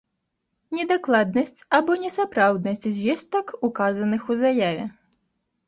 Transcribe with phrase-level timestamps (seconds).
[0.77, 4.85] Недакладнасць або несапраўднасць звестак, указаных у заяве.